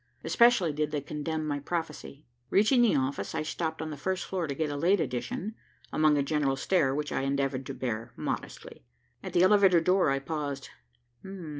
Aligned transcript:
Especially 0.23 0.73
did 0.73 0.89
they 0.89 0.99
condemn 0.99 1.45
my 1.45 1.59
prophecy. 1.59 2.25
Reaching 2.49 2.81
the 2.81 2.95
office, 2.95 3.35
I 3.35 3.43
stopped 3.43 3.83
on 3.83 3.91
the 3.91 3.97
first 3.97 4.25
floor 4.25 4.47
to 4.47 4.55
get 4.55 4.71
a 4.71 4.75
late 4.75 4.99
edition, 4.99 5.53
among 5.93 6.17
a 6.17 6.23
general 6.23 6.55
stare 6.55 6.95
which 6.95 7.11
I 7.11 7.21
endeavored 7.21 7.67
to 7.67 7.75
bear 7.75 8.11
modestly. 8.15 8.83
At 9.21 9.33
the 9.33 9.43
elevator 9.43 9.79
door, 9.79 10.09
I 10.09 10.17
paused. 10.17 10.69